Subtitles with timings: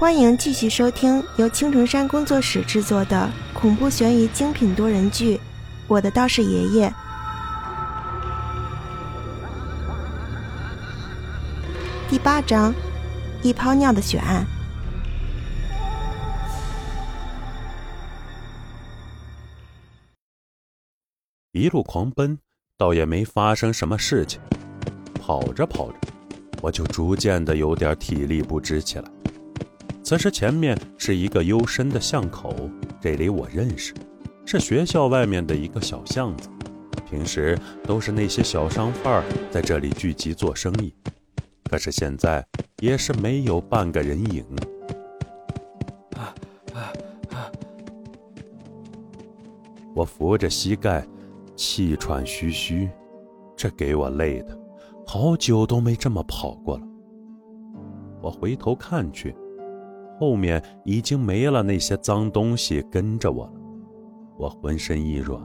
[0.00, 5.36] 欢迎继续收听由青城山工作室制作的恐怖悬疑精品多人剧
[5.86, 6.88] 《我的道士爷爷》
[12.08, 12.72] 第八章：
[13.42, 14.46] 一泡尿的血案。
[21.52, 22.38] 一路狂奔，
[22.78, 24.40] 倒也没发生什么事情。
[25.20, 25.98] 跑着跑着，
[26.62, 29.19] 我就逐渐的有点体力不支起来。
[30.02, 32.54] 此时前面是一个幽深的巷口，
[33.00, 33.94] 这里我认识，
[34.44, 36.48] 是学校外面的一个小巷子。
[37.08, 40.92] 平时都是那些小商贩在这里聚集做生意，
[41.64, 42.44] 可是现在
[42.80, 44.44] 也是没有半个人影。
[49.94, 51.06] 我扶着膝盖，
[51.54, 52.88] 气喘吁吁，
[53.56, 54.58] 这给我累的，
[55.06, 56.82] 好久都没这么跑过了。
[58.22, 59.34] 我回头看去。
[60.20, 63.52] 后面已经没了那些脏东西跟着我了，
[64.36, 65.40] 我浑身一软，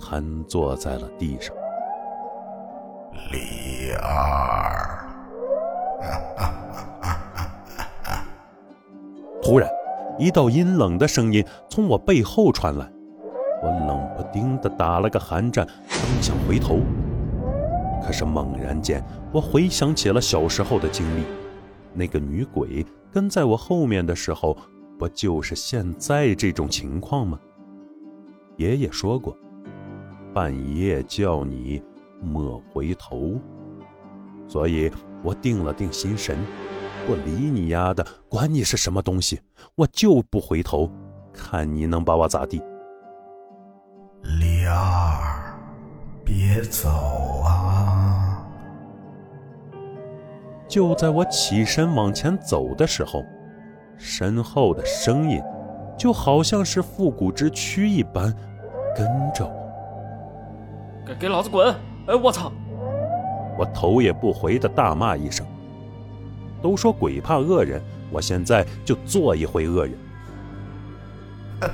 [0.00, 1.54] 瘫坐在了地上。
[3.30, 5.06] 李二，
[9.42, 9.68] 突然，
[10.18, 12.90] 一道阴冷的声音从我背后传来，
[13.62, 16.78] 我冷不丁的打了个寒战，刚想回头，
[18.02, 21.24] 可是猛然间，我回想起了小时候的经历，
[21.92, 22.86] 那个女鬼。
[23.12, 24.56] 跟在我后面的时候，
[24.98, 27.38] 不就是现在这种情况吗？
[28.56, 29.36] 爷爷说过，
[30.34, 31.82] 半夜叫你
[32.20, 33.40] 莫回头，
[34.46, 34.90] 所以
[35.22, 36.36] 我定了定心神，
[37.06, 39.40] 不理你丫的，管你是什么东西，
[39.76, 40.90] 我就不回头，
[41.32, 42.60] 看你能把我咋地。
[44.40, 45.56] 李二，
[46.24, 46.88] 别走
[50.78, 53.24] 就在我起身往前走的时候，
[53.96, 55.42] 身后的声音
[55.98, 58.32] 就好像是复古之躯一般，
[58.94, 59.04] 跟
[59.34, 61.04] 着我。
[61.04, 61.74] 给给老子滚！
[62.06, 62.52] 哎，我操！
[63.58, 65.44] 我头也不回的大骂一声。
[66.62, 67.82] 都说鬼怕恶人，
[68.12, 69.98] 我现在就做一回恶人。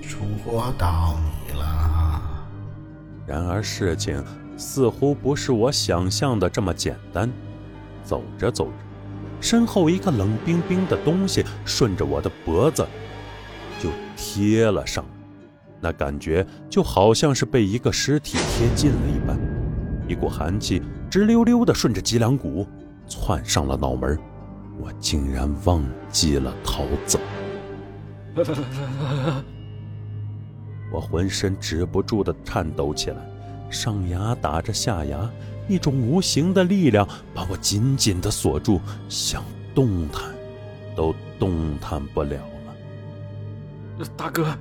[0.00, 2.22] 捉到你了。
[3.26, 4.24] 然而事情。
[4.62, 7.28] 似乎不是我想象的这么简单。
[8.04, 8.72] 走着走着，
[9.40, 12.86] 身后一个冷冰冰的东西顺着我的脖子
[13.80, 15.04] 就贴了上，
[15.80, 19.36] 那感觉就好像是被一个尸体贴近了一般。
[20.08, 20.80] 一股寒气
[21.10, 22.66] 直溜溜的顺着脊梁骨
[23.06, 24.18] 窜上了脑门，
[24.80, 27.18] 我竟然忘记了逃走。
[30.92, 33.16] 我浑身止不住的颤抖起来。
[33.72, 35.28] 上牙打着下牙，
[35.66, 38.78] 一种无形的力量把我紧紧地锁住，
[39.08, 39.42] 想
[39.74, 40.22] 动弹，
[40.94, 44.06] 都动弹不了了。
[44.16, 44.54] 大哥，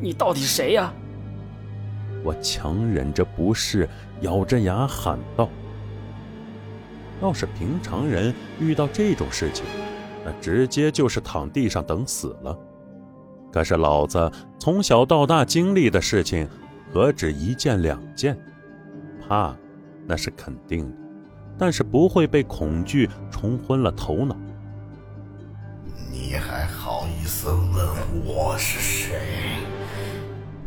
[0.00, 0.92] 你到底谁呀？
[2.24, 3.88] 我强忍着不适，
[4.22, 5.48] 咬着牙喊道
[7.20, 9.64] ：“要是平常人遇到这种事情，
[10.24, 12.56] 那直接就是躺地上等死了。
[13.52, 16.48] 可是老子从小到大经历的事情……”
[16.92, 18.36] 何止一件两件，
[19.26, 19.56] 怕
[20.06, 20.96] 那是肯定的，
[21.56, 24.36] 但是不会被恐惧冲昏了头脑。
[26.10, 29.20] 你还好意思问我是谁？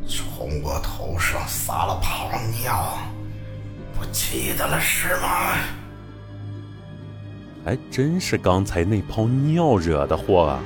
[0.08, 2.32] 从我头上撒了泡
[2.64, 2.98] 尿，
[3.94, 5.58] 不记得了是吗？
[7.64, 10.60] 还真是刚才那泡尿惹的祸啊！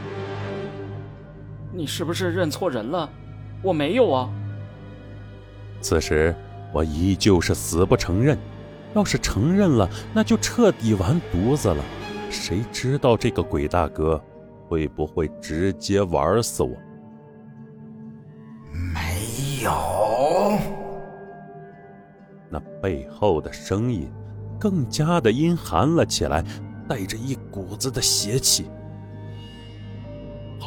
[1.74, 3.09] 你是不是认错人了？
[3.62, 4.30] 我没有啊。
[5.81, 6.35] 此时
[6.73, 8.38] 我依旧是死不承认，
[8.94, 11.84] 要是承认了，那就彻底完犊子了。
[12.29, 14.22] 谁知道这个鬼大哥
[14.67, 16.72] 会不会直接玩死我？
[18.72, 20.57] 没有。
[22.49, 24.11] 那背后的声音
[24.59, 26.43] 更加的阴寒了起来，
[26.87, 28.66] 带着一股子的邪气。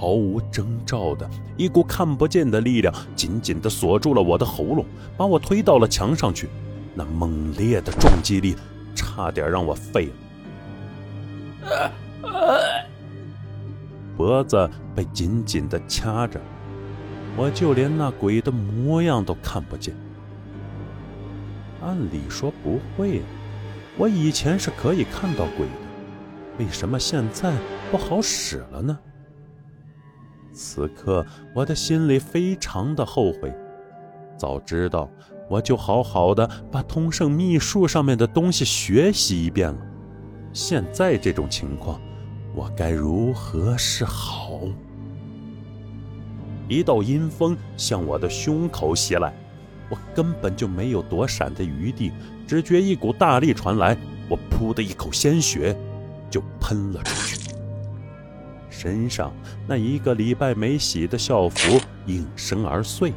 [0.02, 4.84] 毫无征兆的一股看不见的力量紧紧地锁住了我的喉咙，
[5.16, 6.48] 把我推到了墙上去。
[6.92, 8.56] 那猛烈的撞击力
[8.96, 10.10] 差点让我废
[11.62, 11.92] 了。
[14.16, 16.40] 脖子被紧紧地掐着，
[17.36, 19.94] 我就连那鬼的模样都看不见。
[21.80, 23.24] 按理说不会，啊
[23.96, 25.72] 我以前是可以看到鬼的，
[26.58, 27.54] 为什么现在
[27.92, 28.98] 不好使了呢？
[30.52, 33.52] 此刻我的心里非常的后悔，
[34.36, 35.08] 早知道
[35.48, 39.78] 我就好好的把通圣秘术上面的东西学习一遍了。
[40.52, 42.00] 现在这种情况，
[42.54, 44.60] 我该如何是好？
[46.68, 49.32] 一道阴风向我的胸口袭来，
[49.90, 52.12] 我根本就没有躲闪的余地，
[52.46, 53.96] 只觉一股大力传来，
[54.28, 55.76] 我噗的一口鲜血
[56.30, 57.21] 就喷了出来，
[58.82, 59.32] 身上
[59.64, 63.12] 那一个礼拜没洗的校服应声而碎，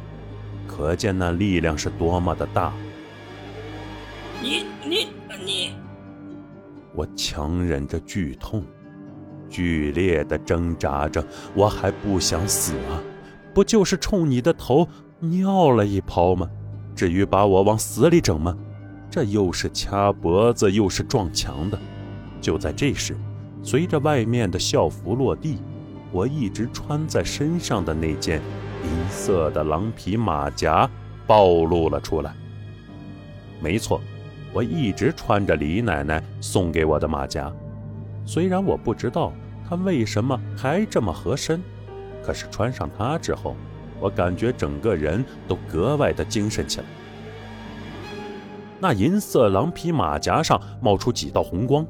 [0.64, 2.72] 可见那力量是多么的大。
[4.40, 5.08] 你你
[5.44, 5.72] 你！
[6.94, 8.62] 我强忍着剧痛，
[9.48, 13.02] 剧烈的挣扎着，我还不想死啊！
[13.52, 14.86] 不就是冲你的头
[15.18, 16.48] 尿了一泡吗？
[16.94, 18.56] 至于把我往死里整吗？
[19.10, 21.76] 这又是掐脖子又是撞墙的。
[22.40, 23.16] 就在这时，
[23.66, 25.58] 随着外面的校服落地，
[26.12, 28.40] 我一直穿在身上的那件
[28.84, 30.88] 银色的狼皮马甲
[31.26, 32.32] 暴露了出来。
[33.60, 34.00] 没错，
[34.52, 37.52] 我一直穿着李奶奶送给我的马甲。
[38.24, 39.32] 虽然我不知道
[39.68, 41.60] 它为什么还这么合身。
[42.22, 43.56] 可是穿上它之后，
[43.98, 46.86] 我感觉整个人都格外的精神起来。
[48.78, 51.84] 那银色狼皮马甲上冒出几道红光，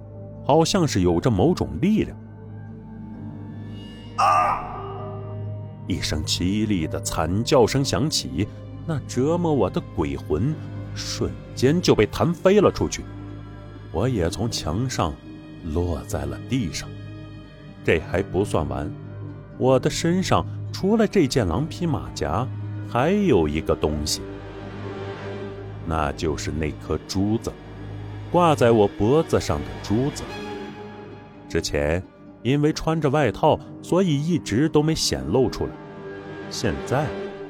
[0.47, 2.17] 好像是有着某种力量。
[4.17, 4.63] 啊！
[5.89, 8.49] 一声凄厉的惨叫声响起，
[8.87, 10.55] 那折磨我的鬼魂
[10.95, 13.05] 瞬间就被弹飞了出去，
[13.93, 15.13] 我也从墙上
[15.75, 16.89] 落在了地上。
[17.85, 18.91] 这还不算完。
[19.59, 22.47] 我的身上除了这件狼皮马甲，
[22.89, 24.23] 还有一个东西，
[25.87, 27.53] 那就是那颗珠子，
[28.31, 30.23] 挂在我脖子上的珠子。
[31.49, 32.03] 之前
[32.43, 35.71] 因为穿着外套，所以一直都没显露出来。
[36.51, 37.07] 现在，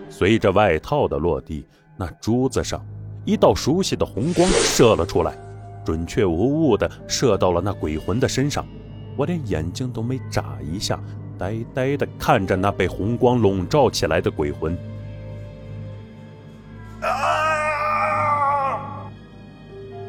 [0.09, 2.85] 随着外套的落地，那珠子上
[3.25, 5.37] 一道熟悉的红光射了出来，
[5.85, 8.65] 准确无误的射到了那鬼魂的身上。
[9.17, 11.01] 我连眼睛都没眨一下。
[11.39, 14.75] 呆呆的看着那被红光笼罩起来的鬼魂，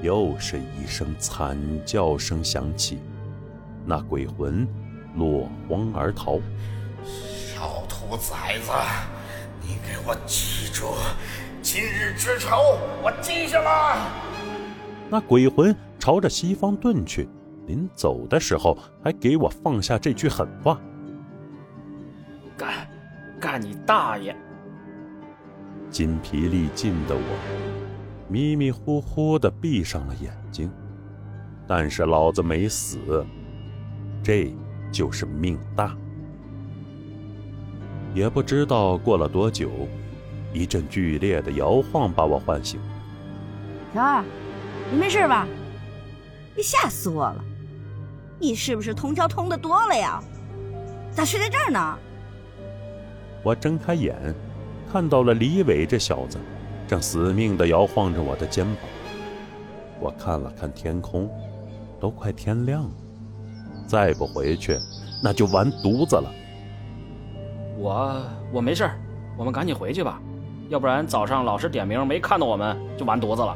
[0.08, 2.98] 又是一声惨叫声响起，
[3.86, 4.66] 那鬼魂
[5.18, 6.40] 落荒而逃。
[7.04, 8.72] 小兔崽子，
[9.62, 10.94] 你给我记住，
[11.62, 12.56] 今日之仇
[13.04, 13.98] 我记下了。
[15.10, 17.28] 那鬼魂朝着西方遁去，
[17.66, 20.80] 临走的时候还给我放下这句狠话。
[22.58, 22.88] 干，
[23.42, 24.34] 干你大爷！
[25.90, 27.87] 筋疲力尽的我，
[28.28, 30.72] 迷迷糊糊的闭上了眼睛。
[31.68, 33.26] 但是老子没死，
[34.24, 34.54] 这
[34.92, 35.96] 就是命大。
[38.14, 39.70] 也不知道过了多久，
[40.54, 42.80] 一阵剧烈的摇晃把我唤醒。
[43.94, 44.24] 小二，
[44.92, 45.48] 你没事吧？
[46.56, 47.44] 你吓死我了！
[48.40, 50.24] 你是不是通宵通的多了呀？
[51.12, 51.98] 咋睡在这儿呢？
[53.44, 54.34] 我睁开眼，
[54.92, 56.38] 看到了李伟这小子，
[56.88, 58.76] 正死命地摇晃着我的肩膀。
[60.00, 61.30] 我看了看天空，
[62.00, 62.92] 都快天亮了，
[63.86, 64.80] 再不回去，
[65.22, 66.32] 那就完犊子了。
[67.78, 68.22] 我
[68.54, 68.90] 我没事
[69.38, 70.22] 我们赶紧回去吧，
[70.70, 73.56] 要不然早上老师点名没看到我们就完犊子了。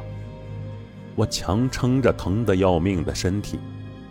[1.16, 3.60] 我强撑着疼得要命的身体，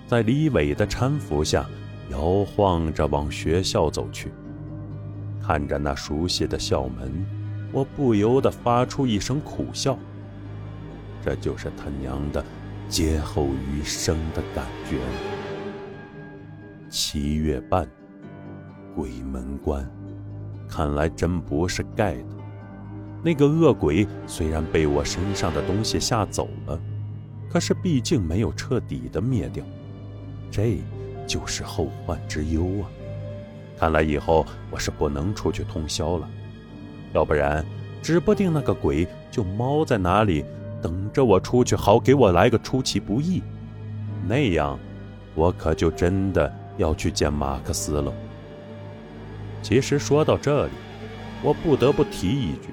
[0.07, 1.67] 在李伟的搀扶下，
[2.11, 4.33] 摇晃着往学校走去。
[5.43, 7.27] 看着那熟悉的校门，
[7.73, 9.99] 我不由得发出一声苦笑。
[11.23, 12.45] 这就是他娘的
[12.89, 14.99] 劫后余生的感觉。
[16.89, 17.87] 七月半，
[18.95, 19.89] 鬼门关，
[20.69, 22.25] 看来真不是盖的。
[23.23, 26.81] 那个恶鬼虽然被我身上的东西吓走了，
[27.51, 29.63] 可是毕竟没有彻底的灭掉，
[30.51, 30.79] 这
[31.27, 32.89] 就是后患之忧啊。
[33.79, 36.29] 看来以后我是不能出去通宵了，
[37.13, 37.65] 要不然
[38.03, 40.45] 指不定那个鬼就猫在哪里
[40.83, 43.43] 等着我出去，好给我来个出其不意。
[44.27, 44.79] 那样，
[45.35, 48.13] 我可就真的要去见马克思了。
[49.63, 50.73] 其实说到这里，
[51.43, 52.69] 我不得不提一句，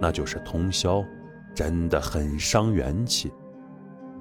[0.00, 1.04] 那就是通宵
[1.54, 3.32] 真的很伤元气，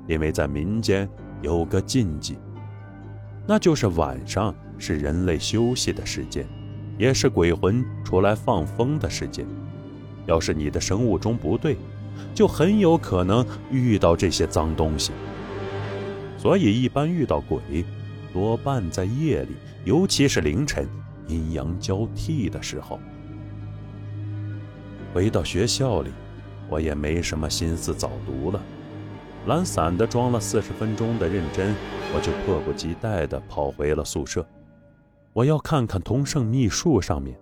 [0.08, 1.08] 因为在民间
[1.42, 2.38] 有个禁忌，
[3.48, 4.54] 那就是晚上。
[4.80, 6.46] 是人类休息的时间，
[6.98, 9.46] 也是鬼魂出来放风的时间。
[10.26, 11.78] 要是你的生物钟不对，
[12.34, 15.12] 就很有可能遇到这些脏东西。
[16.38, 17.86] 所以，一般遇到鬼，
[18.34, 19.50] 多半在夜里，
[19.86, 20.88] 尤其是凌晨
[21.28, 23.00] 阴阳交替的时候。
[25.14, 26.10] 回到学校里，
[26.70, 28.62] 我也没什么心思早读了，
[29.48, 31.76] 懒散的装了四十分钟的认真，
[32.14, 34.46] 我就迫不及待的跑回了宿舍。
[35.34, 37.38] 我要看看同圣秘术上面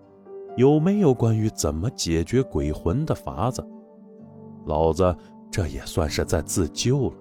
[0.55, 3.65] 有没有关于怎么解决鬼魂的法子。
[4.65, 5.15] 老子
[5.51, 7.15] 这也算是在自救了。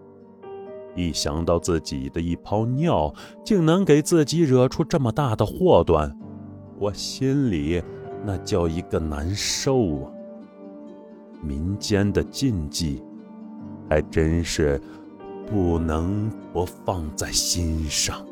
[0.97, 3.13] 一想到自己的一泡尿
[3.45, 6.17] 竟能给自己惹出这么大的祸端，
[6.79, 7.83] 我心里
[8.25, 10.13] 那叫一个难受啊！
[11.43, 13.03] 民间的禁忌，
[13.89, 14.81] 还真是
[15.47, 18.27] 不能不放在心上。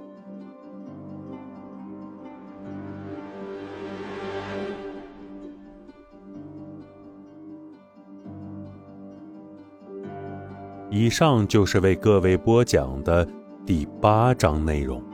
[10.91, 13.29] 以上就是为各位播讲的
[13.67, 15.05] 第八章内容，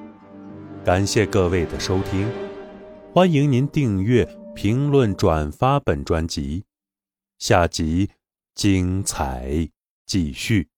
[0.84, 2.28] 感谢各位的收听，
[3.12, 6.64] 欢迎您订阅、评论、转发本专辑，
[7.40, 8.08] 下集
[8.54, 9.68] 精彩
[10.06, 10.73] 继续。